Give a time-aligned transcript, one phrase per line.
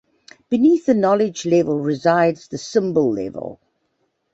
[0.49, 3.59] Beneath the knowledge level resides the symbol level.